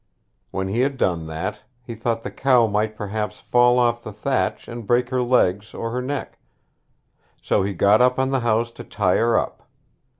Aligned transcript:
When 0.49 0.67
he 0.67 0.79
had 0.79 0.97
done 0.97 1.27
that, 1.27 1.61
he 1.83 1.93
thought 1.93 2.23
the 2.23 2.31
cow 2.31 2.65
might 2.65 2.95
perhaps 2.95 3.39
fall 3.39 3.77
off 3.77 4.01
the 4.01 4.11
thatch 4.11 4.67
and 4.67 4.87
break 4.87 5.09
her 5.09 5.21
legs 5.21 5.75
or 5.75 5.91
her 5.91 6.01
neck. 6.01 6.39
So 7.39 7.61
he 7.61 7.75
got 7.75 8.01
up 8.01 8.17
on 8.17 8.31
the 8.31 8.39
house 8.39 8.71
to 8.71 8.83
tie 8.83 9.17
her 9.17 9.37
up. 9.37 9.69